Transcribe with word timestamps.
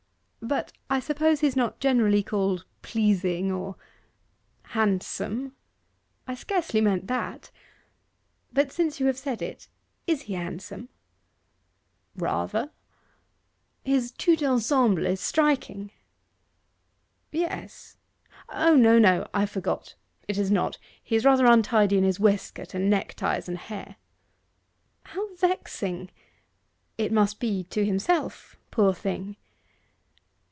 But 0.43 0.73
I 0.89 0.99
suppose 0.99 1.39
he's 1.41 1.55
not 1.55 1.79
generally 1.79 2.23
called 2.23 2.65
pleasing, 2.81 3.51
or' 3.51 3.75
'Handsome?' 4.73 5.55
'I 6.27 6.33
scarcely 6.35 6.81
meant 6.81 7.05
that. 7.07 7.51
But 8.51 8.71
since 8.71 8.99
you 8.99 9.05
have 9.05 9.19
said 9.19 9.43
it, 9.43 9.67
is 10.07 10.23
he 10.23 10.33
handsome?' 10.33 10.89
'Rather.' 12.15 12.71
'His 13.83 14.11
tout 14.11 14.41
ensemble 14.41 15.05
is 15.05 15.21
striking?' 15.21 15.91
'Yes 17.31 17.97
O 18.49 18.75
no, 18.75 18.97
no 18.97 19.27
I 19.35 19.45
forgot: 19.45 19.93
it 20.27 20.39
is 20.39 20.49
not. 20.49 20.79
He 21.03 21.15
is 21.15 21.23
rather 21.23 21.45
untidy 21.45 21.99
in 21.99 22.03
his 22.03 22.19
waistcoat, 22.19 22.73
and 22.73 22.89
neck 22.89 23.13
ties, 23.13 23.47
and 23.47 23.59
hair.' 23.59 23.95
'How 25.03 25.35
vexing!... 25.35 26.09
it 26.97 27.11
must 27.11 27.39
be 27.39 27.63
to 27.65 27.85
himself, 27.85 28.57
poor 28.71 28.91
thing. 28.91 29.35